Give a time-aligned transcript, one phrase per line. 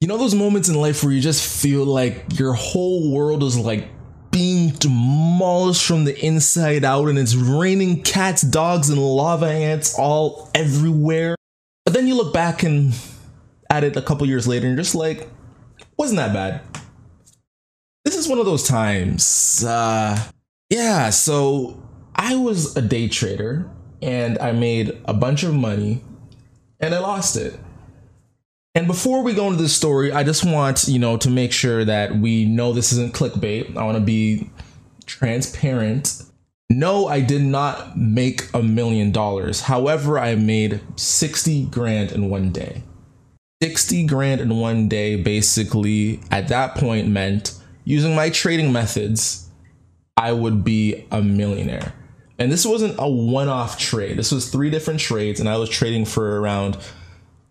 [0.00, 3.58] You know those moments in life where you just feel like your whole world is
[3.58, 3.88] like
[4.30, 10.50] being demolished from the inside out and it's raining cats, dogs, and lava ants all
[10.54, 11.34] everywhere.
[11.84, 12.94] But then you look back and
[13.70, 15.28] at it a couple years later and you're just like,
[15.96, 16.60] wasn't that bad.
[18.04, 19.64] This is one of those times.
[19.64, 20.16] Uh
[20.70, 21.82] yeah, so
[22.14, 23.68] I was a day trader
[24.00, 26.04] and I made a bunch of money
[26.78, 27.58] and I lost it.
[28.74, 31.84] And before we go into this story, I just want, you know, to make sure
[31.84, 33.76] that we know this isn't clickbait.
[33.76, 34.50] I want to be
[35.06, 36.22] transparent.
[36.70, 39.62] No, I did not make a million dollars.
[39.62, 42.82] However, I made 60 grand in one day.
[43.62, 49.48] 60 grand in one day basically at that point meant using my trading methods,
[50.16, 51.94] I would be a millionaire.
[52.38, 54.18] And this wasn't a one off trade.
[54.18, 56.76] This was three different trades, and I was trading for around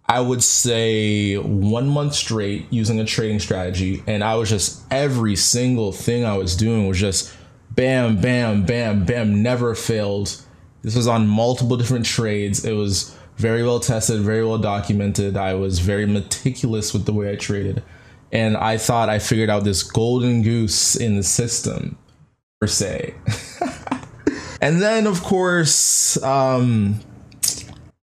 [0.09, 4.03] I would say one month straight using a trading strategy.
[4.07, 7.33] And I was just, every single thing I was doing was just
[7.71, 10.41] bam, bam, bam, bam, never failed.
[10.81, 12.63] This was on multiple different trades.
[12.63, 15.35] It was very well tested, very well documented.
[15.35, 17.83] I was very meticulous with the way I traded.
[18.31, 21.97] And I thought I figured out this golden goose in the system,
[22.59, 23.13] per se.
[24.61, 26.99] and then, of course, um,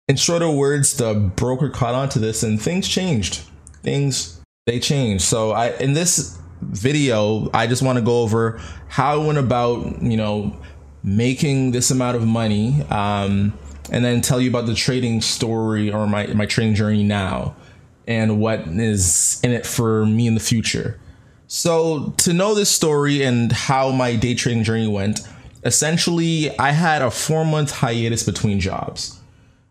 [0.08, 3.42] in shorter words, the broker caught on to this and things changed.
[3.82, 5.24] Things they changed.
[5.24, 10.02] So I in this video, I just want to go over how I went about,
[10.02, 10.56] you know,
[11.02, 13.56] making this amount of money, um,
[13.90, 17.54] and then tell you about the trading story or my my trading journey now,
[18.06, 20.98] and what is in it for me in the future.
[21.48, 25.20] So to know this story and how my day trading journey went,
[25.64, 29.20] essentially I had a four month hiatus between jobs.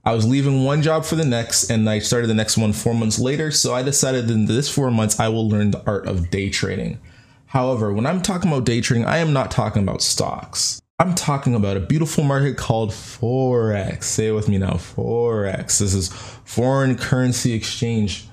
[0.08, 2.94] I was leaving one job for the next, and I started the next one four
[2.94, 3.50] months later.
[3.50, 7.00] So I decided in this four months, I will learn the art of day trading.
[7.48, 10.80] However, when I'm talking about day trading, I am not talking about stocks.
[11.00, 14.04] I'm talking about a beautiful market called Forex.
[14.04, 15.80] Say it with me now Forex.
[15.80, 16.10] This is
[16.46, 18.28] foreign currency exchange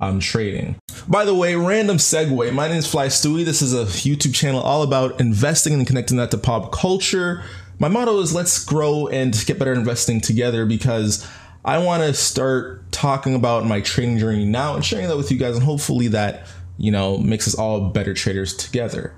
[0.00, 0.76] um, trading.
[1.08, 2.52] By the way, random segue.
[2.52, 3.44] My name is Fly Stewie.
[3.44, 7.42] This is a YouTube channel all about investing and connecting that to pop culture
[7.78, 11.26] my motto is let's grow and get better investing together because
[11.64, 15.36] I want to start talking about my trading journey now and sharing that with you
[15.36, 16.46] guys, and hopefully that
[16.78, 19.14] you know makes us all better traders together.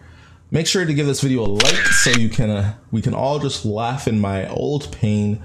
[0.51, 3.39] Make sure to give this video a like so you can uh, we can all
[3.39, 5.43] just laugh in my old pain,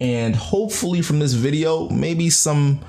[0.00, 2.80] and hopefully from this video maybe some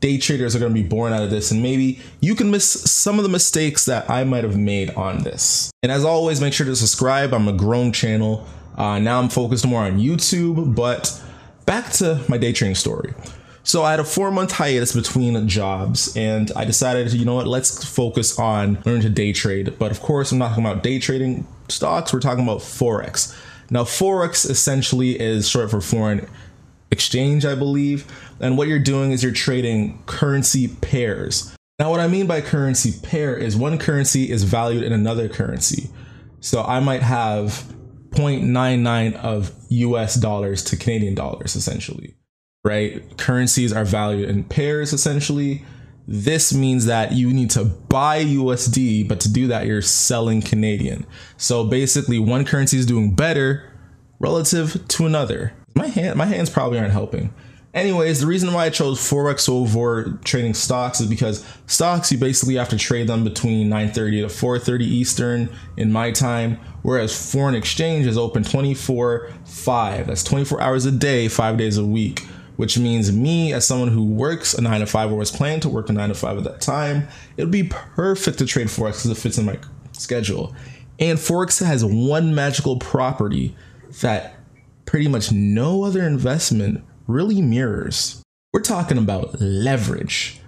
[0.00, 2.68] day traders are going to be born out of this and maybe you can miss
[2.90, 5.70] some of the mistakes that I might have made on this.
[5.82, 7.32] And as always, make sure to subscribe.
[7.32, 8.46] I'm a grown channel.
[8.76, 11.22] Uh, now I'm focused more on YouTube, but
[11.66, 13.14] back to my day trading story.
[13.62, 17.46] So I had a four month hiatus between jobs, and I decided, you know what,
[17.46, 19.74] let's focus on learning to day trade.
[19.78, 23.34] But of course, I'm not talking about day trading stocks, we're talking about Forex.
[23.70, 26.28] Now, Forex essentially is short for foreign
[26.90, 28.06] exchange, I believe.
[28.38, 31.56] And what you're doing is you're trading currency pairs.
[31.78, 35.90] Now, what I mean by currency pair is one currency is valued in another currency.
[36.40, 37.64] So I might have
[38.14, 42.14] 0.99 of US dollars to Canadian dollars, essentially,
[42.64, 43.16] right?
[43.16, 45.64] Currencies are valued in pairs, essentially.
[46.06, 51.06] This means that you need to buy USD, but to do that, you're selling Canadian.
[51.38, 53.72] So basically, one currency is doing better
[54.18, 55.54] relative to another.
[55.74, 57.32] My hand, my hands probably aren't helping.
[57.74, 62.54] Anyways, the reason why I chose Forex over trading stocks is because stocks you basically
[62.54, 68.06] have to trade them between 9:30 to 4:30 Eastern in my time, whereas foreign exchange
[68.06, 70.06] is open 24/5.
[70.06, 72.24] That's 24 hours a day, 5 days a week,
[72.54, 75.68] which means me as someone who works a 9 to 5 or was planning to
[75.68, 79.02] work a 9 to 5 at that time, it would be perfect to trade Forex
[79.02, 79.58] cuz it fits in my
[79.90, 80.54] schedule.
[81.00, 83.56] And Forex has one magical property
[84.00, 84.36] that
[84.86, 88.22] pretty much no other investment really mirrors.
[88.52, 90.40] We're talking about leverage.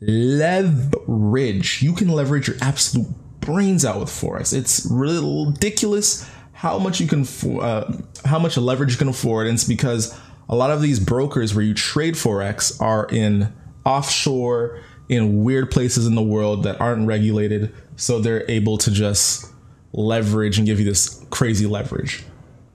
[0.00, 1.82] Leverage.
[1.82, 3.08] You can leverage your absolute
[3.40, 4.56] brains out with Forex.
[4.56, 7.26] It's really ridiculous how much you can,
[7.60, 9.46] uh, how much leverage you can afford.
[9.46, 10.18] And it's because
[10.48, 13.52] a lot of these brokers where you trade Forex are in
[13.84, 17.74] offshore, in weird places in the world that aren't regulated.
[17.96, 19.46] So they're able to just
[19.92, 22.24] leverage and give you this crazy leverage.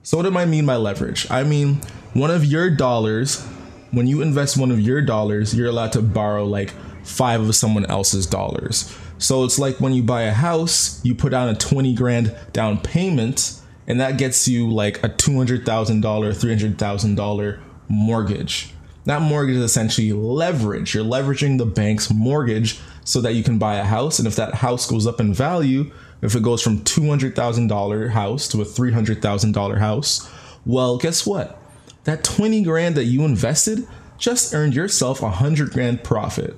[0.02, 1.30] So, what do I mean by leverage?
[1.30, 1.80] I mean,
[2.14, 3.44] one of your dollars,
[3.90, 6.72] when you invest one of your dollars, you're allowed to borrow like
[7.02, 8.96] five of someone else's dollars.
[9.18, 12.78] So, it's like when you buy a house, you put down a 20 grand down
[12.78, 18.74] payment, and that gets you like a $200,000, $300,000 mortgage.
[19.04, 20.94] That mortgage is essentially leverage.
[20.94, 24.18] You're leveraging the bank's mortgage so that you can buy a house.
[24.18, 28.62] And if that house goes up in value, if it goes from $200,000 house to
[28.62, 30.30] a $300,000 house,
[30.64, 31.60] well, guess what?
[32.04, 33.86] That 20 grand that you invested
[34.18, 36.56] just earned yourself a 100 grand profit.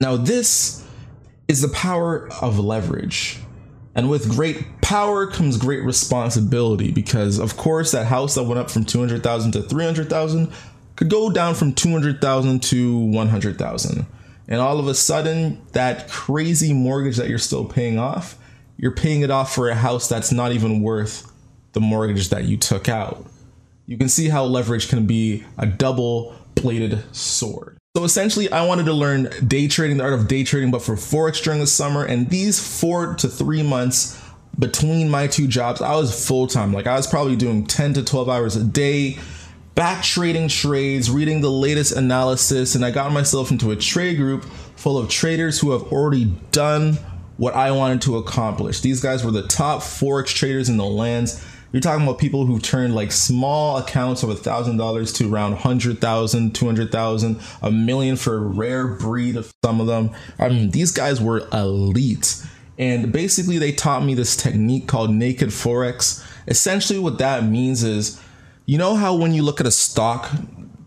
[0.00, 0.86] Now, this
[1.48, 3.38] is the power of leverage.
[3.94, 8.70] And with great power comes great responsibility because, of course, that house that went up
[8.70, 10.52] from 200,000 to 300,000
[10.94, 14.06] could go down from 200,000 to 100,000.
[14.46, 18.38] And all of a sudden, that crazy mortgage that you're still paying off,
[18.76, 21.30] you're paying it off for a house that's not even worth
[21.72, 23.26] the mortgage that you took out.
[23.88, 27.78] You can see how leverage can be a double bladed sword.
[27.96, 30.94] So essentially, I wanted to learn day trading, the art of day trading, but for
[30.94, 32.04] Forex during the summer.
[32.04, 34.22] And these four to three months
[34.58, 36.70] between my two jobs, I was full time.
[36.70, 39.18] Like I was probably doing 10 to 12 hours a day,
[39.74, 42.74] back trading trades, reading the latest analysis.
[42.74, 44.44] And I got myself into a trade group
[44.76, 46.98] full of traders who have already done
[47.38, 48.82] what I wanted to accomplish.
[48.82, 51.42] These guys were the top Forex traders in the lands
[51.72, 55.54] you're talking about people who turned like small accounts of a thousand dollars to around
[55.54, 60.10] hundred thousand, two hundred thousand, a million for a rare breed of some of them.
[60.38, 62.42] I mean, these guys were elite.
[62.78, 66.24] And basically, they taught me this technique called naked forex.
[66.46, 68.20] Essentially, what that means is,
[68.64, 70.30] you know how when you look at a stock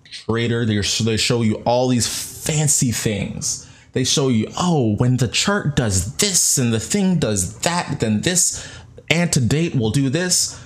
[0.10, 3.68] trader, they they show you all these fancy things.
[3.94, 8.22] They show you, oh, when the chart does this and the thing does that, then
[8.22, 8.66] this
[9.10, 10.61] antedate will do this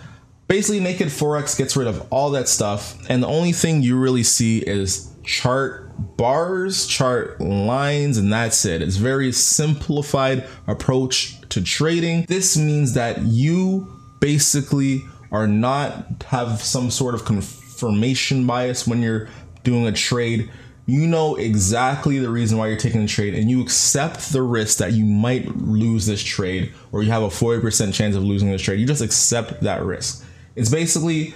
[0.47, 4.24] basically naked forex gets rid of all that stuff and the only thing you really
[4.24, 5.86] see is chart
[6.18, 8.81] bars chart lines and that's it.
[8.81, 12.25] It's very simplified approach to trading.
[12.27, 19.27] This means that you basically are not have some sort of confirmation bias when you're
[19.63, 20.50] doing a trade.
[20.86, 24.77] You know exactly the reason why you're taking the trade and you accept the risk
[24.77, 28.62] that you might lose this trade or you have a 40% chance of losing this
[28.62, 28.80] trade.
[28.80, 30.24] You just accept that risk
[30.56, 31.34] it's basically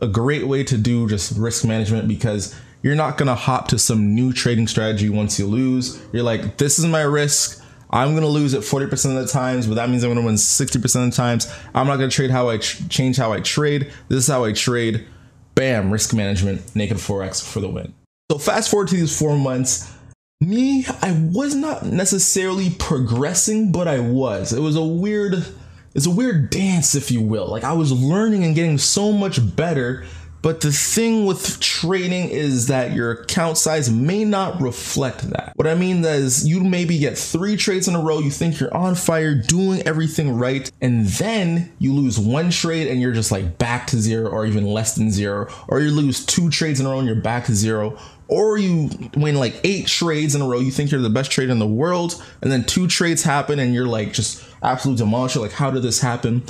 [0.00, 3.78] a great way to do just risk management because you're not going to hop to
[3.78, 6.02] some new trading strategy once you lose.
[6.12, 7.62] You're like, this is my risk.
[7.90, 10.26] I'm going to lose it 40% of the times, but that means I'm going to
[10.26, 11.52] win 60% of the times.
[11.74, 13.92] I'm not going to trade how I change how I trade.
[14.08, 15.06] This is how I trade.
[15.54, 17.92] Bam, risk management, naked forex for the win.
[18.30, 19.92] So fast forward to these 4 months,
[20.40, 24.54] me, I was not necessarily progressing, but I was.
[24.54, 25.44] It was a weird
[25.94, 27.46] it's a weird dance, if you will.
[27.46, 30.04] Like I was learning and getting so much better.
[30.42, 35.52] But the thing with trading is that your account size may not reflect that.
[35.54, 38.76] What I mean is you maybe get three trades in a row, you think you're
[38.76, 43.56] on fire, doing everything right, and then you lose one trade and you're just like
[43.56, 46.88] back to zero or even less than zero, or you lose two trades in a
[46.88, 47.96] row and you're back to zero,
[48.26, 51.52] or you win like eight trades in a row, you think you're the best trader
[51.52, 55.40] in the world, and then two trades happen and you're like just absolute demolisher.
[55.40, 56.42] Like, how did this happen?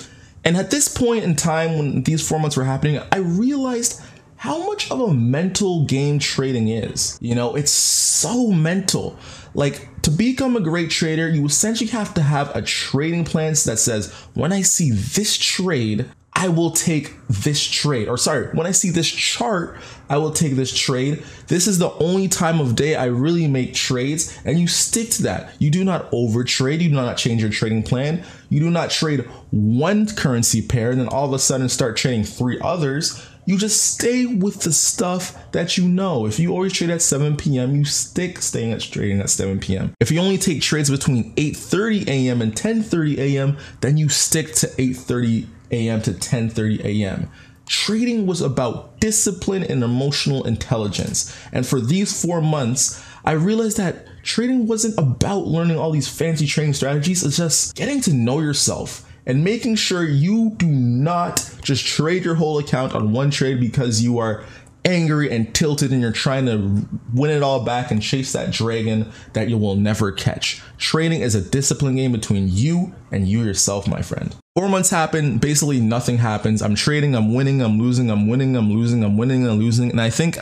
[0.44, 4.00] And at this point in time, when these four months were happening, I realized
[4.36, 7.16] how much of a mental game trading is.
[7.20, 9.16] You know, it's so mental.
[9.54, 13.78] Like, to become a great trader, you essentially have to have a trading plan that
[13.78, 18.08] says, when I see this trade, I will take this trade.
[18.08, 19.76] Or sorry, when I see this chart,
[20.08, 21.22] I will take this trade.
[21.46, 25.22] This is the only time of day I really make trades, and you stick to
[25.24, 25.54] that.
[25.60, 26.82] You do not over trade.
[26.82, 28.24] You do not change your trading plan.
[28.48, 29.20] You do not trade
[29.50, 33.24] one currency pair and then all of a sudden start trading three others.
[33.44, 36.26] You just stay with the stuff that you know.
[36.26, 39.94] If you always trade at 7 p.m., you stick staying at trading at 7 p.m.
[40.00, 42.40] If you only take trades between 8:30 a.m.
[42.42, 46.02] and 10:30 a.m., then you stick to 8:30 a.m.
[46.02, 47.28] to 10:30 a.m.
[47.66, 51.34] Trading was about discipline and emotional intelligence.
[51.52, 56.46] And for these 4 months, I realized that trading wasn't about learning all these fancy
[56.46, 61.86] trading strategies, it's just getting to know yourself and making sure you do not just
[61.86, 64.44] trade your whole account on one trade because you are
[64.92, 69.10] angry and tilted and you're trying to win it all back and chase that dragon
[69.32, 70.62] that you will never catch.
[70.78, 74.36] Trading is a discipline game between you and you yourself, my friend.
[74.54, 76.60] Four months happen, basically nothing happens.
[76.60, 79.90] I'm trading, I'm winning, I'm losing, I'm winning, I'm losing, I'm winning, I'm losing.
[79.90, 80.38] And I think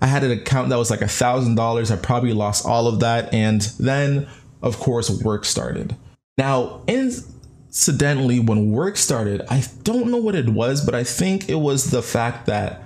[0.00, 1.90] I had an account that was like a thousand dollars.
[1.90, 3.32] I probably lost all of that.
[3.34, 4.26] And then,
[4.62, 5.94] of course, work started.
[6.38, 11.56] Now, incidentally, when work started, I don't know what it was, but I think it
[11.56, 12.82] was the fact that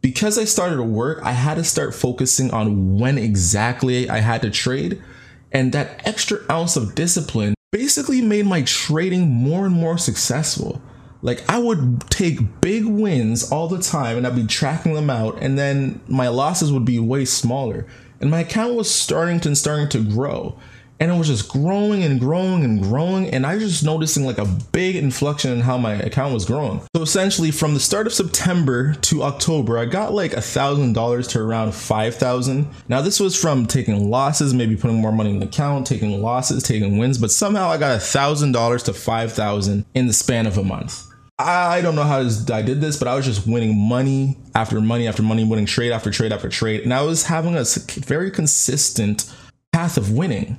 [0.00, 4.42] because I started to work, I had to start focusing on when exactly I had
[4.42, 5.02] to trade.
[5.50, 10.80] And that extra ounce of discipline basically made my trading more and more successful.
[11.20, 15.38] Like I would take big wins all the time and I'd be tracking them out,
[15.42, 17.86] and then my losses would be way smaller.
[18.20, 20.58] And my account was starting to starting to grow.
[21.00, 24.38] And it was just growing and growing and growing and i was just noticing like
[24.38, 28.12] a big inflection in how my account was growing so essentially from the start of
[28.12, 33.20] september to october i got like a thousand dollars to around five thousand now this
[33.20, 37.18] was from taking losses maybe putting more money in the account taking losses taking wins
[37.18, 40.64] but somehow i got a thousand dollars to five thousand in the span of a
[40.64, 41.04] month
[41.40, 45.06] I don't know how I did this, but I was just winning money after money
[45.06, 46.80] after money, winning trade after trade after trade.
[46.80, 47.62] And I was having a
[48.06, 49.32] very consistent
[49.72, 50.58] path of winning.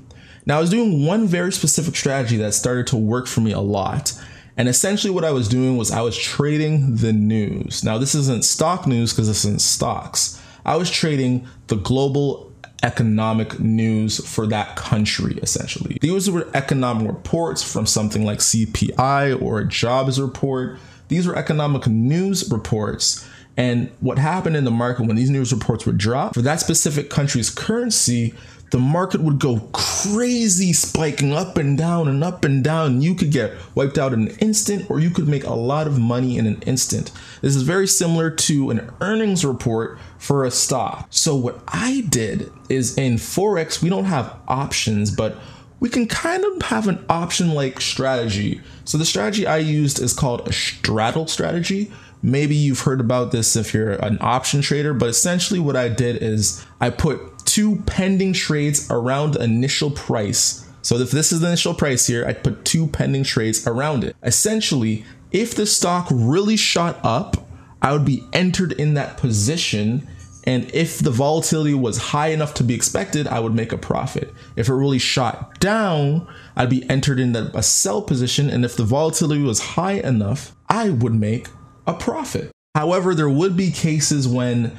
[0.50, 3.60] Now, I was doing one very specific strategy that started to work for me a
[3.60, 4.20] lot.
[4.58, 7.84] And essentially, what I was doing was I was trading the news.
[7.84, 10.42] Now, this isn't stock news because this isn't stocks.
[10.66, 12.52] I was trading the global
[12.82, 16.00] economic news for that country, essentially.
[16.02, 20.80] These were economic reports from something like CPI or a jobs report.
[21.10, 23.24] These were economic news reports.
[23.56, 27.12] And what happened in the market when these news reports were dropped for that specific
[27.12, 28.34] country's currency,
[28.72, 33.02] the market would go crazy, spiking up and down and up and down.
[33.02, 36.00] You could get wiped out in an instant, or you could make a lot of
[36.00, 37.12] money in an instant.
[37.42, 41.08] This is very similar to an earnings report for a stock.
[41.10, 45.38] So, what I did is in Forex, we don't have options, but
[45.80, 48.62] we can kind of have an option like strategy.
[48.86, 51.92] So, the strategy I used is called a straddle strategy.
[52.22, 56.22] Maybe you've heard about this if you're an option trader, but essentially, what I did
[56.22, 60.66] is I put two pending trades around initial price.
[60.82, 64.16] So if this is the initial price here, I'd put two pending trades around it.
[64.24, 67.36] Essentially, if the stock really shot up,
[67.82, 70.08] I would be entered in that position.
[70.46, 74.34] And if the volatility was high enough to be expected, I would make a profit.
[74.56, 78.50] If it really shot down, I'd be entered in a sell position.
[78.50, 81.50] And if the volatility was high enough, I would make
[81.86, 82.52] a profit.
[82.74, 84.78] However, there would be cases when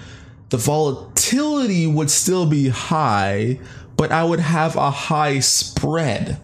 [0.50, 3.58] the volatility would still be high,
[3.96, 6.38] but I would have a high spread.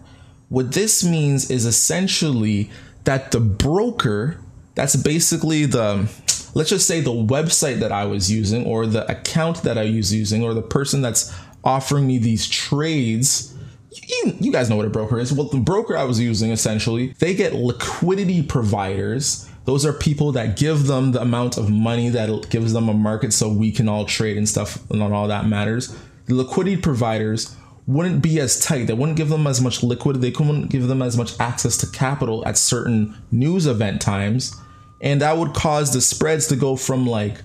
[0.49, 2.71] What this means is essentially
[3.03, 4.39] that the broker,
[4.75, 6.09] that's basically the,
[6.53, 10.13] let's just say the website that I was using, or the account that I was
[10.13, 11.33] using, or the person that's
[11.63, 13.53] offering me these trades.
[13.91, 15.33] You, you guys know what a broker is.
[15.33, 20.55] Well, the broker I was using essentially, they get liquidity providers those are people that
[20.55, 24.05] give them the amount of money that gives them a market so we can all
[24.05, 25.93] trade and stuff and all that matters.
[26.27, 27.53] The liquidity providers
[27.85, 28.87] wouldn't be as tight.
[28.87, 30.21] They wouldn't give them as much liquid.
[30.21, 34.55] They couldn't give them as much access to capital at certain news event times.
[35.01, 37.41] And that would cause the spreads to go from like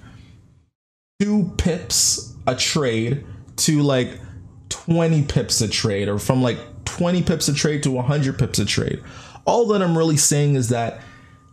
[1.20, 3.26] two pips a trade
[3.56, 4.20] to like
[4.68, 8.64] 20 pips a trade, or from like 20 pips a trade to 100 pips a
[8.64, 9.02] trade.
[9.44, 11.00] All that I'm really saying is that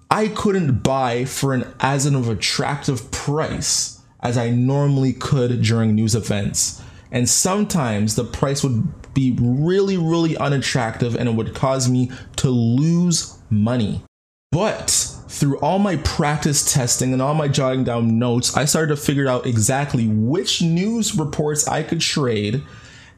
[0.09, 6.15] I couldn't buy for an as an attractive price as I normally could during news
[6.15, 6.81] events.
[7.11, 12.49] And sometimes the price would be really, really unattractive and it would cause me to
[12.49, 14.03] lose money.
[14.51, 14.89] But
[15.27, 19.27] through all my practice testing and all my jotting down notes, I started to figure
[19.27, 22.63] out exactly which news reports I could trade,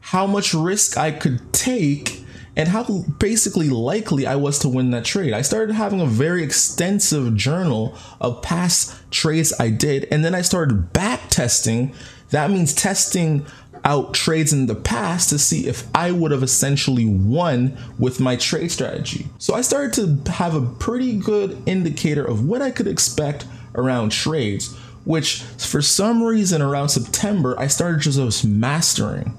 [0.00, 2.21] how much risk I could take,
[2.56, 2.84] and how
[3.18, 5.32] basically likely I was to win that trade.
[5.32, 10.42] I started having a very extensive journal of past trades I did, and then I
[10.42, 11.94] started back testing.
[12.30, 13.46] That means testing
[13.84, 18.36] out trades in the past to see if I would have essentially won with my
[18.36, 19.26] trade strategy.
[19.38, 24.12] So I started to have a pretty good indicator of what I could expect around
[24.12, 29.36] trades, which for some reason around September I started just mastering.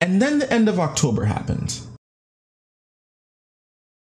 [0.00, 1.80] And then the end of October happened.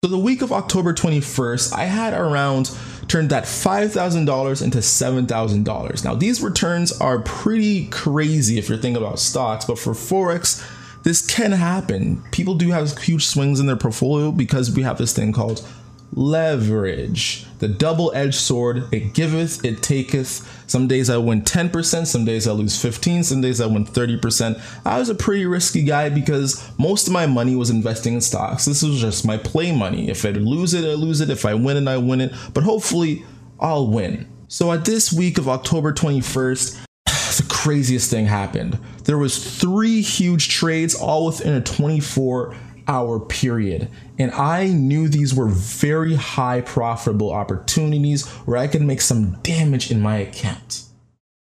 [0.03, 2.75] So the week of October 21st, I had around
[3.07, 6.03] turned that $5,000 into $7,000.
[6.03, 10.67] Now, these returns are pretty crazy if you're thinking about stocks, but for Forex,
[11.03, 12.23] this can happen.
[12.31, 15.67] People do have huge swings in their portfolio because we have this thing called
[16.13, 18.87] leverage, the double edged sword.
[18.91, 20.47] It giveth, it taketh.
[20.67, 24.61] Some days I win 10%, some days I lose 15, some days I win 30%.
[24.85, 28.65] I was a pretty risky guy because most of my money was investing in stocks.
[28.65, 30.09] This was just my play money.
[30.09, 31.29] If I lose it, I lose it.
[31.29, 32.33] If I win it, I win it.
[32.53, 33.25] But hopefully,
[33.59, 34.27] I'll win.
[34.47, 36.85] So at this week of October 21st,
[37.37, 38.77] the craziest thing happened.
[39.05, 42.55] There was three huge trades all within a 24
[42.87, 43.89] hour period.
[44.17, 49.91] And I knew these were very high profitable opportunities where I could make some damage
[49.91, 50.83] in my account.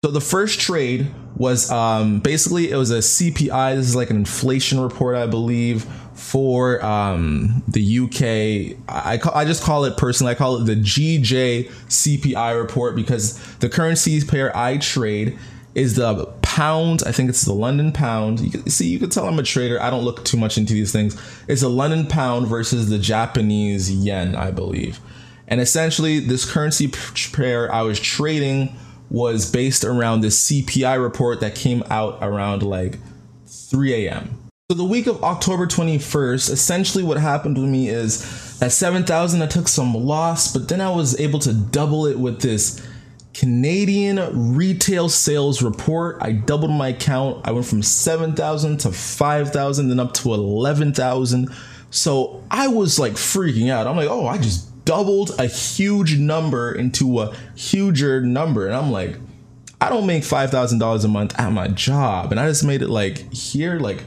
[0.03, 3.75] So the first trade was um, basically it was a CPI.
[3.75, 8.77] This is like an inflation report, I believe, for um, the UK.
[8.87, 10.31] I call, I just call it personally.
[10.31, 15.37] I call it the GJ CPI report because the currency pair I trade
[15.75, 17.03] is the pound.
[17.05, 18.39] I think it's the London pound.
[18.39, 19.81] You can, see, you can tell I'm a trader.
[19.81, 21.15] I don't look too much into these things.
[21.47, 24.99] It's the London pound versus the Japanese yen, I believe.
[25.47, 26.91] And essentially, this currency
[27.33, 28.75] pair I was trading
[29.09, 32.99] was based around this CPI report that came out around like
[33.47, 34.37] 3 a.m.
[34.71, 39.47] So the week of October 21st, essentially what happened with me is at 7,000 I
[39.47, 42.85] took some loss, but then I was able to double it with this
[43.33, 46.17] Canadian retail sales report.
[46.21, 47.47] I doubled my count.
[47.47, 51.49] I went from 7,000 to 5,000, then up to 11,000.
[51.91, 53.87] So I was like freaking out.
[53.87, 58.67] I'm like, oh, I just doubled a huge number into a huger number.
[58.67, 59.17] And I'm like,
[59.79, 62.31] I don't make $5,000 a month at my job.
[62.31, 64.03] And I just made it like here, like,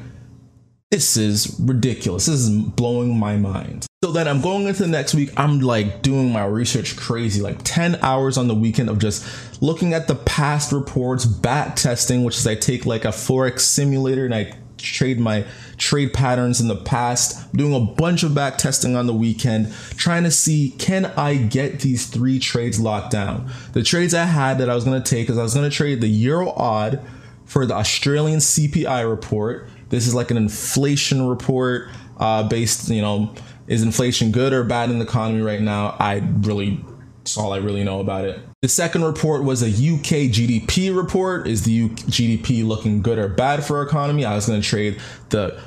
[0.91, 2.27] this is ridiculous.
[2.27, 3.87] This is blowing my mind.
[4.05, 5.31] So then I'm going into the next week.
[5.37, 9.95] I'm like doing my research crazy, like 10 hours on the weekend of just looking
[9.95, 14.35] at the past reports, back testing, which is I take like a Forex simulator and
[14.35, 15.45] I trade my
[15.77, 20.25] trade patterns in the past, doing a bunch of back testing on the weekend, trying
[20.25, 23.53] to see can I get these three trades locked down.
[23.73, 25.77] The trades I had that I was going to take is I was going to
[25.77, 27.01] trade the euro odd
[27.45, 33.35] for the Australian CPI report this is like an inflation report uh, based, you know,
[33.67, 35.97] is inflation good or bad in the economy right now?
[35.99, 36.85] I really,
[37.19, 38.41] that's all I really know about it.
[38.63, 41.47] The second report was a UK GDP report.
[41.47, 44.25] Is the UK GDP looking good or bad for our economy?
[44.25, 45.01] I was going to trade
[45.31, 45.61] the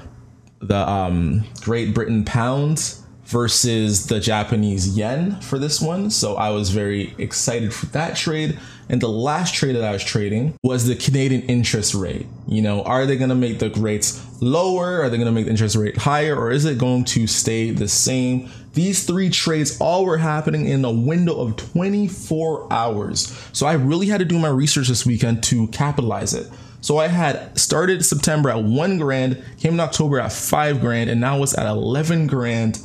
[0.61, 6.11] the um, Great Britain pounds versus the Japanese yen for this one.
[6.11, 8.59] So I was very excited for that trade.
[8.87, 12.27] And the last trade that I was trading was the Canadian interest rate.
[12.47, 15.01] You know, are they going to make the rates lower?
[15.01, 16.35] Are they going to make the interest rate higher?
[16.35, 18.49] Or is it going to stay the same?
[18.73, 23.35] These three trades all were happening in a window of 24 hours.
[23.53, 26.47] So I really had to do my research this weekend to capitalize it.
[26.81, 31.19] So I had started September at one grand, came in October at five grand, and
[31.19, 32.79] now it's at 11 grand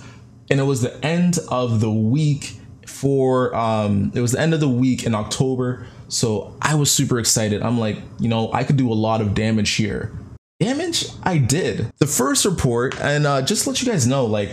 [0.50, 4.60] and it was the end of the week for um it was the end of
[4.60, 5.86] the week in October.
[6.08, 7.62] So I was super excited.
[7.62, 10.12] I'm like, you know, I could do a lot of damage here.
[10.58, 11.90] Damage I did.
[11.98, 14.50] The first report, and uh, just let you guys know, like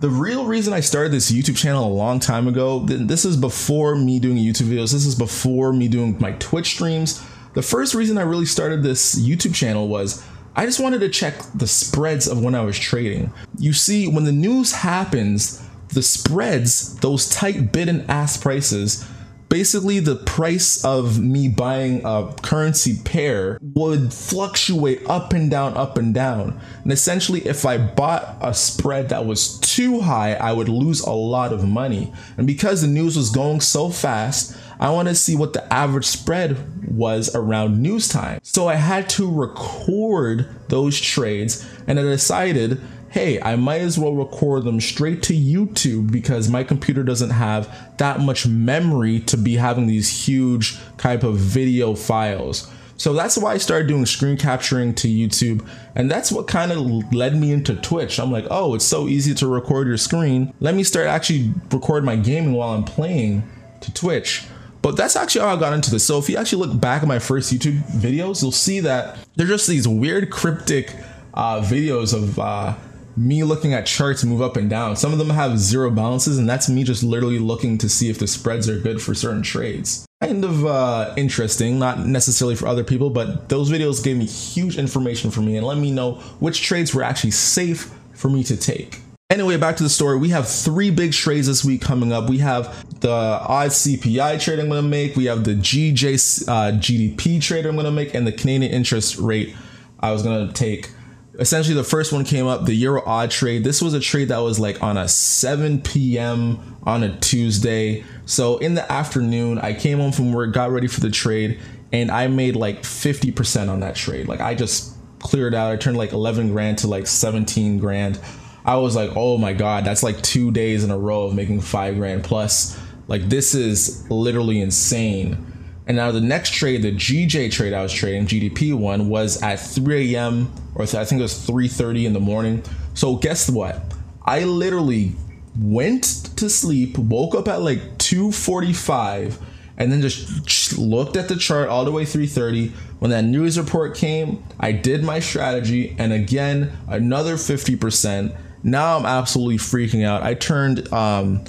[0.00, 3.96] the real reason I started this YouTube channel a long time ago, this is before
[3.96, 4.92] me doing YouTube videos.
[4.92, 7.24] This is before me doing my Twitch streams.
[7.54, 10.24] The first reason I really started this YouTube channel was
[10.56, 13.32] I just wanted to check the spreads of when I was trading.
[13.58, 19.06] You see, when the news happens, the spreads, those tight bid and ask prices,
[19.48, 25.96] basically the price of me buying a currency pair would fluctuate up and down, up
[25.96, 26.60] and down.
[26.82, 31.12] And essentially, if I bought a spread that was too high, I would lose a
[31.12, 32.12] lot of money.
[32.36, 36.06] And because the news was going so fast, I want to see what the average
[36.06, 38.40] spread was around news time.
[38.42, 44.14] So I had to record those trades and I decided hey, I might as well
[44.14, 49.56] record them straight to YouTube because my computer doesn't have that much memory to be
[49.56, 52.70] having these huge type of video files.
[52.98, 55.66] So that's why I started doing screen capturing to YouTube.
[55.94, 56.78] And that's what kind of
[57.12, 58.18] led me into Twitch.
[58.18, 60.52] I'm like, oh, it's so easy to record your screen.
[60.60, 63.48] Let me start actually record my gaming while I'm playing
[63.80, 64.46] to Twitch.
[64.82, 66.04] But that's actually how I got into this.
[66.04, 69.46] So if you actually look back at my first YouTube videos, you'll see that they're
[69.46, 70.94] just these weird cryptic
[71.34, 72.74] uh, videos of uh,
[73.16, 74.96] me looking at charts move up and down.
[74.96, 78.18] Some of them have zero balances, and that's me just literally looking to see if
[78.18, 80.06] the spreads are good for certain trades.
[80.22, 84.78] Kind of uh, interesting, not necessarily for other people, but those videos gave me huge
[84.78, 88.56] information for me and let me know which trades were actually safe for me to
[88.56, 89.00] take.
[89.30, 90.16] Anyway, back to the story.
[90.16, 92.30] We have three big trades this week coming up.
[92.30, 95.16] We have the odd CPI trade I'm going to make.
[95.16, 99.18] We have the GJ uh, GDP trade I'm going to make, and the Canadian interest
[99.18, 99.54] rate
[100.00, 100.92] I was going to take
[101.38, 104.38] essentially the first one came up the euro odd trade this was a trade that
[104.38, 109.98] was like on a 7 p.m on a tuesday so in the afternoon i came
[109.98, 111.60] home from work got ready for the trade
[111.92, 115.96] and i made like 50% on that trade like i just cleared out i turned
[115.96, 118.18] like 11 grand to like 17 grand
[118.68, 121.60] i was like oh my god that's like two days in a row of making
[121.60, 125.44] five grand plus like this is literally insane
[125.88, 129.58] and now the next trade, the GJ trade I was trading, GDP one, was at
[129.58, 130.52] 3 a.m.
[130.74, 132.62] or I think it was 3:30 in the morning.
[132.92, 133.82] So guess what?
[134.22, 135.12] I literally
[135.58, 136.04] went
[136.36, 139.38] to sleep, woke up at like 2:45,
[139.78, 142.70] and then just looked at the chart all the way 3:30.
[142.98, 148.34] When that news report came, I did my strategy, and again another 50%.
[148.62, 150.22] Now I'm absolutely freaking out.
[150.22, 151.44] I turned um,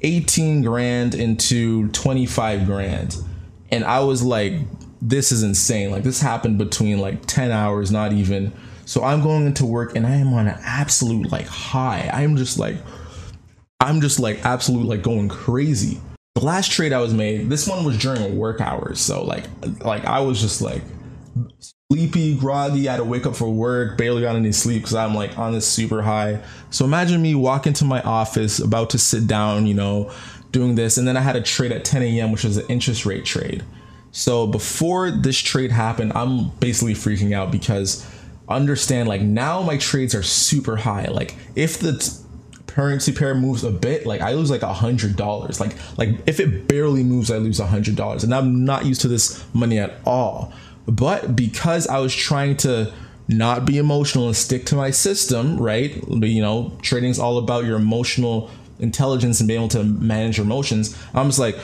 [0.00, 3.16] 18 grand into 25 grand
[3.70, 4.54] and I was like
[5.02, 5.90] this is insane.
[5.90, 8.52] Like this happened between like 10 hours, not even.
[8.84, 12.10] So I'm going into work and I am on an absolute like high.
[12.12, 12.76] I'm just like,
[13.80, 16.00] I'm just like absolute like going crazy.
[16.34, 19.00] The last trade I was made, this one was during work hours.
[19.00, 19.44] So like,
[19.84, 20.82] like I was just like
[21.90, 22.88] sleepy, groggy.
[22.88, 25.52] I had to wake up for work, barely got any sleep because I'm like on
[25.52, 26.42] this super high.
[26.70, 30.12] So imagine me walking to my office, about to sit down, you know,
[30.52, 33.06] doing this, and then I had a trade at 10 a.m., which was an interest
[33.06, 33.64] rate trade.
[34.12, 38.06] So before this trade happened, I'm basically freaking out because
[38.48, 41.06] understand like now my trades are super high.
[41.06, 42.10] Like if the t-
[42.66, 45.60] currency pair moves a bit, like I lose like a hundred dollars.
[45.60, 49.00] Like like if it barely moves, I lose a hundred dollars, and I'm not used
[49.02, 50.52] to this money at all.
[50.86, 52.92] But because I was trying to
[53.28, 55.94] not be emotional and stick to my system, right?
[56.08, 60.46] You know, trading is all about your emotional intelligence and being able to manage your
[60.46, 60.96] emotions.
[61.14, 61.56] I'm just like,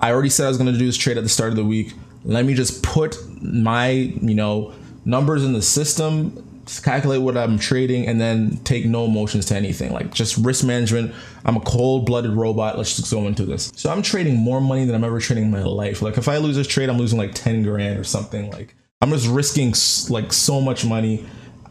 [0.00, 1.64] I already said I was going to do this trade at the start of the
[1.64, 1.94] week.
[2.24, 8.06] Let me just put my, you know, numbers in the system, calculate what I'm trading,
[8.06, 9.92] and then take no emotions to anything.
[9.92, 11.14] Like just risk management.
[11.44, 12.76] I'm a cold blooded robot.
[12.76, 13.72] Let's just go into this.
[13.76, 16.02] So I'm trading more money than I'm ever trading in my life.
[16.02, 18.50] Like if I lose this trade, I'm losing like 10 grand or something.
[18.50, 19.74] Like I'm just risking
[20.12, 21.26] like so much money.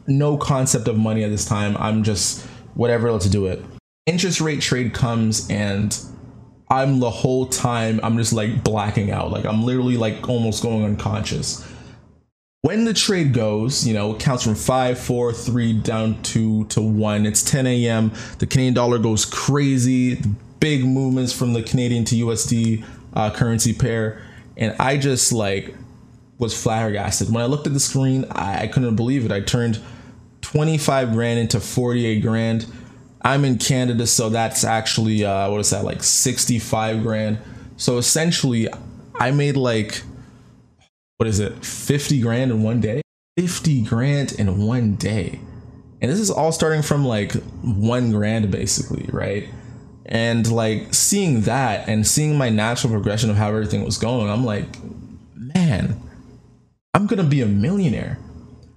[0.06, 1.76] No concept of money at this time.
[1.78, 3.64] I'm just whatever, let's do it.
[4.06, 5.98] Interest rate trade comes and
[6.70, 9.32] I'm the whole time I'm just like blacking out.
[9.32, 11.68] Like I'm literally like almost going unconscious.
[12.64, 16.82] When the trade goes, you know, it counts from five, four, three down two to
[16.82, 17.26] one.
[17.26, 18.14] It's 10 a.m.
[18.40, 20.22] The Canadian dollar goes crazy.
[20.62, 24.22] Big movements from the Canadian to USD uh, currency pair,
[24.56, 25.76] and I just like
[26.38, 27.34] was flabbergasted.
[27.34, 29.32] When I looked at the screen, I, I couldn't believe it.
[29.34, 29.80] I turned
[30.42, 32.66] 25 grand into 48 grand
[33.24, 37.40] I'm in Canada, so that's actually uh, what is that like 65 grand.
[37.78, 38.68] So essentially,
[39.16, 40.02] I made like
[41.18, 43.02] what is it 50 grand in one day?
[43.38, 45.40] 50 grand in one day.
[46.02, 49.48] And this is all starting from like one grand basically right?
[50.06, 54.44] And like seeing that and seeing my natural progression of how everything was going i'm
[54.44, 54.68] like
[55.34, 55.98] man
[56.94, 58.20] i'm gonna be a millionaire.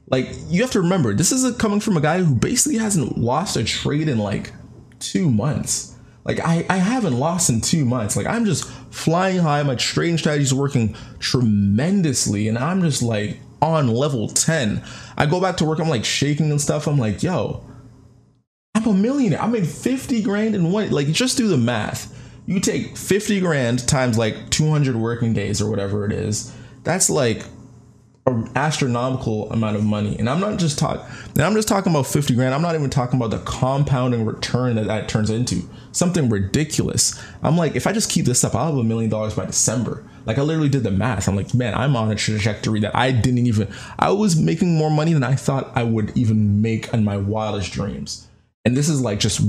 [0.09, 3.19] Like you have to remember, this is a, coming from a guy who basically hasn't
[3.19, 4.53] lost a trade in like
[5.01, 5.96] two months.
[6.27, 8.17] Like I, I haven't lost in two months.
[8.17, 9.63] Like I'm just flying high.
[9.63, 14.83] My trading strategy is working tremendously, and I'm just like on level 10.
[15.17, 16.87] I go back to work, I'm like shaking and stuff.
[16.87, 17.65] I'm like, yo,
[18.75, 19.41] I'm a millionaire.
[19.41, 20.91] I made 50 grand in one.
[20.91, 22.13] Like, just do the math.
[22.47, 26.55] You take 50 grand times like 200 working days or whatever it is.
[26.85, 27.45] That's like
[28.57, 30.19] astronomical amount of money.
[30.19, 31.03] And I'm not just talking,
[31.35, 32.55] and I'm just talking about 50 grand.
[32.55, 35.63] I'm not even talking about the compounding return that that turns into
[35.93, 37.23] something ridiculous.
[37.43, 40.05] I'm like, if I just keep this up, I'll have a million dollars by December.
[40.25, 41.29] Like I literally did the math.
[41.29, 44.91] I'm like, man, I'm on a trajectory that I didn't even, I was making more
[44.91, 48.27] money than I thought I would even make in my wildest dreams.
[48.65, 49.41] And this is like just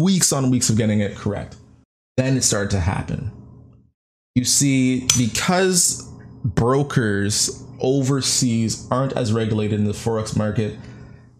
[0.00, 1.56] weeks on weeks of getting it correct.
[2.16, 3.30] Then it started to happen.
[4.34, 6.08] You see, because
[6.44, 10.76] brokers overseas aren't as regulated in the forex market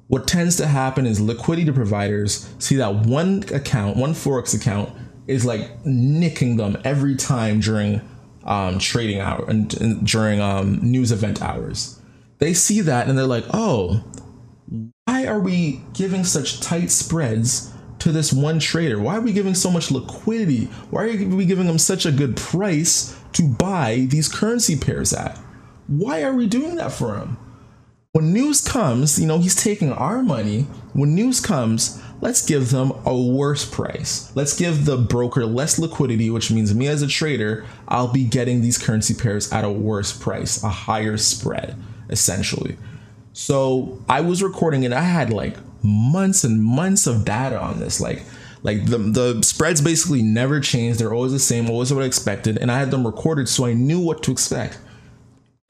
[0.09, 4.91] what tends to happen is liquidity providers see that one account one forex account
[5.27, 8.01] is like nicking them every time during
[8.45, 12.01] um, trading hour and, and during um, news event hours
[12.39, 14.03] they see that and they're like oh
[15.05, 18.99] why are we giving such tight spreads to this one trader?
[18.99, 20.65] Why are we giving so much liquidity?
[20.91, 25.39] Why are we giving them such a good price to buy these currency pairs at?
[25.91, 27.37] Why are we doing that for him?
[28.13, 30.63] When news comes, you know, he's taking our money.
[30.93, 34.31] When news comes, let's give them a worse price.
[34.37, 38.61] Let's give the broker less liquidity, which means me as a trader, I'll be getting
[38.61, 41.75] these currency pairs at a worse price, a higher spread,
[42.09, 42.79] essentially.
[43.33, 48.01] So I was recording and I had like months and months of data on this.
[48.01, 48.23] Like,
[48.63, 50.99] like the the spreads basically never change.
[50.99, 53.73] They're always the same, always what I expected, and I had them recorded so I
[53.73, 54.79] knew what to expect.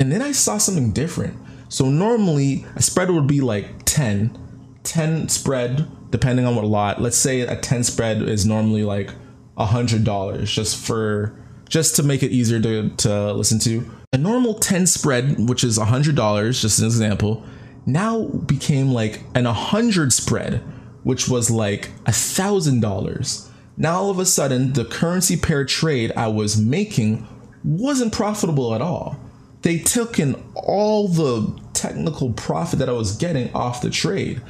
[0.01, 1.37] And then I saw something different.
[1.69, 4.37] So normally a spread would be like 10,
[4.83, 7.03] 10 spread, depending on what lot.
[7.03, 9.11] Let's say a 10 spread is normally like
[9.59, 11.37] a hundred dollars just for
[11.69, 13.89] just to make it easier to, to listen to.
[14.13, 17.45] A normal 10 spread, which is a hundred dollars, just an example,
[17.87, 20.63] now became like an a hundred spread,
[21.05, 23.49] which was like a thousand dollars.
[23.77, 27.29] Now all of a sudden the currency pair trade I was making
[27.63, 29.21] wasn't profitable at all
[29.63, 34.41] they took in all the technical profit that I was getting off the trade.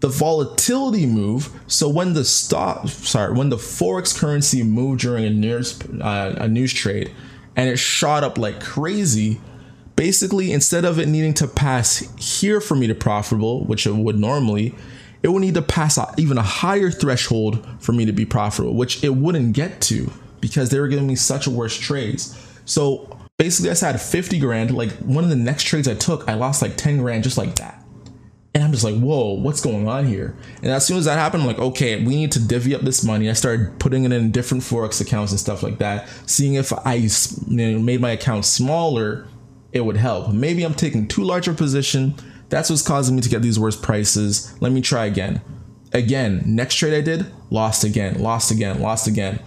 [0.00, 1.50] The volatility move.
[1.66, 6.48] So when the stock, sorry, when the forex currency moved during a news uh, a
[6.48, 7.12] news trade,
[7.56, 9.40] and it shot up like crazy,
[9.96, 14.16] basically instead of it needing to pass here for me to profitable, which it would
[14.16, 14.74] normally,
[15.24, 19.02] it would need to pass even a higher threshold for me to be profitable, which
[19.02, 22.40] it wouldn't get to because they were giving me such a worse trades.
[22.64, 24.76] So basically, I had 50 grand.
[24.76, 27.54] Like one of the next trades I took, I lost like 10 grand just like
[27.56, 27.82] that.
[28.54, 30.36] And I'm just like, whoa, what's going on here?
[30.62, 33.04] And as soon as that happened, I'm like, okay, we need to divvy up this
[33.04, 33.30] money.
[33.30, 36.94] I started putting it in different Forex accounts and stuff like that, seeing if I
[36.94, 37.08] you
[37.46, 39.28] know, made my account smaller,
[39.72, 40.32] it would help.
[40.32, 42.14] Maybe I'm taking too large a position.
[42.48, 44.52] That's what's causing me to get these worse prices.
[44.60, 45.40] Let me try again.
[45.92, 49.40] Again, next trade I did, lost again, lost again, lost again.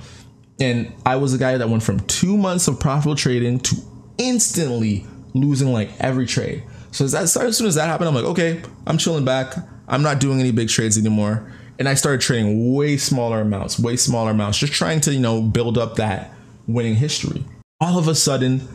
[0.59, 3.75] And I was a guy that went from two months of profitable trading to
[4.17, 6.63] instantly losing like every trade.
[6.91, 9.55] So as, that, as soon as that happened, I'm like, okay, I'm chilling back.
[9.87, 11.51] I'm not doing any big trades anymore.
[11.79, 15.41] And I started trading way smaller amounts, way smaller amounts, just trying to, you know,
[15.41, 16.31] build up that
[16.67, 17.43] winning history.
[17.79, 18.67] All of a sudden,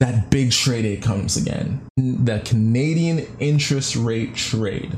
[0.00, 1.86] that big trade comes again.
[1.96, 4.96] The Canadian interest rate trade.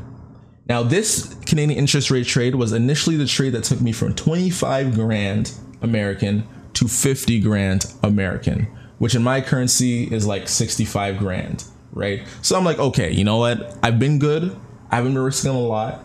[0.69, 4.95] Now, this Canadian interest rate trade was initially the trade that took me from 25
[4.95, 12.27] grand American to 50 grand American, which in my currency is like 65 grand right?
[12.43, 13.77] So I'm like, okay, you know what?
[13.83, 14.57] I've been good.
[14.91, 16.05] I haven't been risking a lot.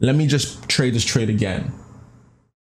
[0.00, 1.72] Let me just trade this trade again.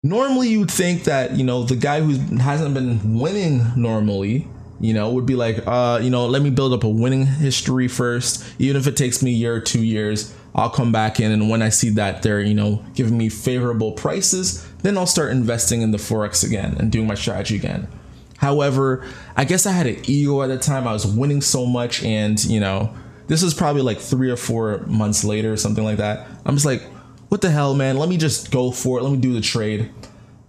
[0.03, 4.47] Normally, you'd think that you know the guy who hasn't been winning normally,
[4.79, 7.87] you know, would be like, uh, you know, let me build up a winning history
[7.87, 8.45] first.
[8.59, 11.49] Even if it takes me a year or two years, I'll come back in, and
[11.49, 15.81] when I see that they're you know giving me favorable prices, then I'll start investing
[15.81, 17.87] in the forex again and doing my strategy again.
[18.37, 20.87] However, I guess I had an ego at the time.
[20.87, 22.93] I was winning so much, and you know,
[23.27, 26.27] this was probably like three or four months later, or something like that.
[26.45, 26.83] I'm just like,
[27.29, 27.97] what the hell, man?
[27.97, 29.03] Let me just go for it.
[29.03, 29.91] Let me do the trade.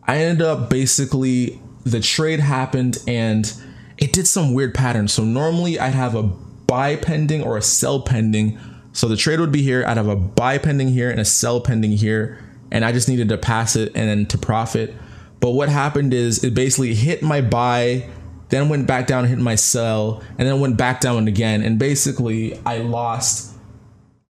[0.06, 3.52] I ended up basically the trade happened and
[3.98, 5.12] it did some weird patterns.
[5.12, 8.58] So normally I'd have a buy pending or a sell pending.
[8.92, 9.84] So the trade would be here.
[9.86, 12.38] I'd have a buy pending here and a sell pending here,
[12.70, 14.94] and I just needed to pass it and then to profit.
[15.40, 18.08] But what happened is it basically hit my buy,
[18.48, 21.62] then went back down, hit my sell, and then went back down again.
[21.62, 23.54] And basically, I lost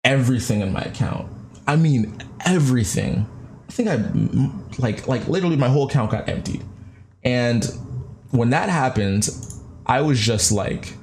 [0.04, 1.32] everything in my account.
[1.68, 3.28] I mean, everything.
[3.68, 3.96] I think I
[4.80, 6.64] like like literally my whole account got emptied.
[7.24, 7.64] And
[8.32, 9.30] when that happened,
[9.86, 10.94] I was just like,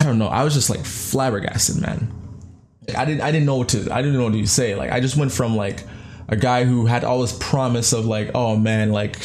[0.00, 2.12] I don't know, I was just like flabbergasted, man.
[2.96, 4.74] I didn't I didn't know what to I didn't know what to say.
[4.74, 5.80] Like I just went from like
[6.28, 9.16] a guy who had all this promise of like, oh man, like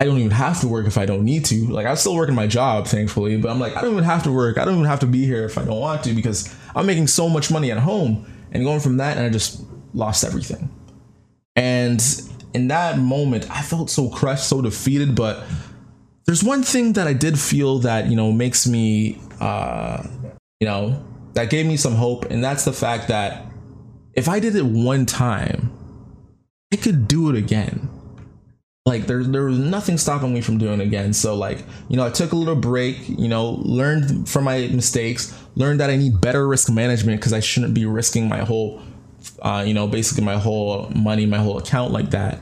[0.00, 1.66] I don't even have to work if I don't need to.
[1.66, 4.32] Like I'm still working my job, thankfully, but I'm like, I don't even have to
[4.32, 4.56] work.
[4.56, 7.08] I don't even have to be here if I don't want to because I'm making
[7.08, 8.26] so much money at home.
[8.50, 10.70] And going from that, and I just lost everything.
[11.54, 12.02] And
[12.54, 15.14] in that moment, I felt so crushed, so defeated.
[15.14, 15.44] But
[16.24, 20.02] there's one thing that I did feel that you know makes me, uh,
[20.60, 23.44] you know, that gave me some hope, and that's the fact that
[24.14, 25.67] if I did it one time,
[26.78, 27.90] I could do it again.
[28.86, 31.12] Like there, there was nothing stopping me from doing it again.
[31.12, 35.36] So like, you know, I took a little break, you know, learned from my mistakes,
[35.56, 38.80] learned that I need better risk management because I shouldn't be risking my whole,
[39.42, 42.40] uh, you know, basically my whole money, my whole account like that.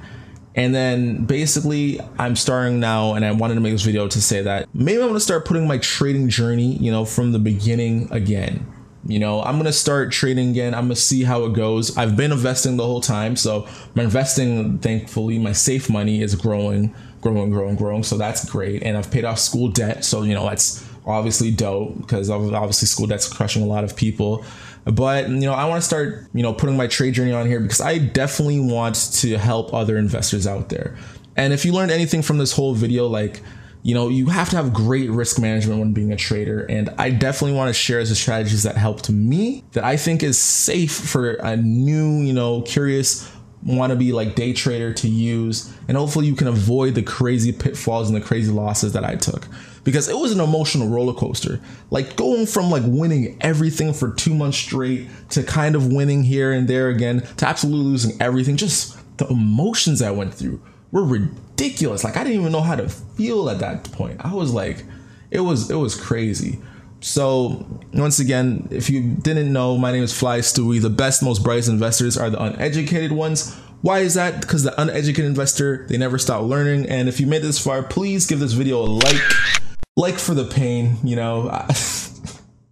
[0.54, 4.42] And then basically, I'm starting now, and I wanted to make this video to say
[4.42, 8.66] that maybe I'm gonna start putting my trading journey, you know, from the beginning again.
[9.08, 10.74] You know, I'm gonna start trading again.
[10.74, 11.96] I'm gonna see how it goes.
[11.96, 16.94] I've been investing the whole time, so my investing, thankfully, my safe money is growing,
[17.20, 18.02] growing, growing, growing.
[18.02, 20.04] So that's great, and I've paid off school debt.
[20.04, 24.44] So you know, that's obviously dope because obviously school debt's crushing a lot of people.
[24.84, 27.60] But you know, I want to start you know putting my trade journey on here
[27.60, 30.96] because I definitely want to help other investors out there.
[31.36, 33.42] And if you learned anything from this whole video, like
[33.86, 36.66] you know, you have to have great risk management when being a trader.
[36.68, 40.36] And I definitely want to share the strategies that helped me that I think is
[40.36, 43.30] safe for a new, you know, curious
[43.62, 45.72] want to be like day trader to use.
[45.86, 49.46] And hopefully you can avoid the crazy pitfalls and the crazy losses that I took.
[49.84, 51.60] Because it was an emotional roller coaster.
[51.90, 56.50] Like going from like winning everything for 2 months straight to kind of winning here
[56.50, 61.04] and there again to absolutely losing everything just the emotions I went through were
[61.56, 62.04] ridiculous.
[62.04, 64.20] Like I didn't even know how to feel at that point.
[64.24, 64.84] I was like,
[65.30, 66.58] it was it was crazy.
[67.00, 70.80] So once again, if you didn't know, my name is Fly Stewie.
[70.80, 73.54] The best, most brightest investors are the uneducated ones.
[73.82, 74.40] Why is that?
[74.40, 76.88] Because the uneducated investor, they never stop learning.
[76.88, 79.22] And if you made this far, please give this video a like.
[79.98, 81.48] Like for the pain, you know.
[81.48, 81.74] I,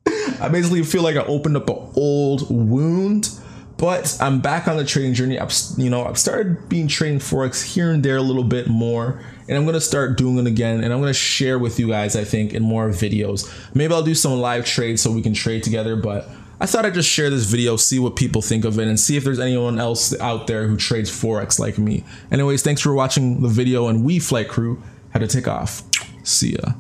[0.41, 3.31] I basically feel like I opened up an old wound
[3.77, 5.39] but I'm back on the trading journey.
[5.39, 9.21] I've you know I've started being trading forex here and there a little bit more,
[9.49, 10.83] and I'm gonna start doing it again.
[10.83, 12.17] And I'm gonna share with you guys.
[12.17, 13.51] I think in more videos.
[13.75, 15.97] Maybe I'll do some live trades so we can trade together.
[15.97, 16.29] But
[16.61, 19.17] I thought I'd just share this video, see what people think of it, and see
[19.17, 22.05] if there's anyone else out there who trades forex like me.
[22.31, 25.83] Anyways, thanks for watching the video, and we flight crew had to take off.
[26.23, 26.75] See ya.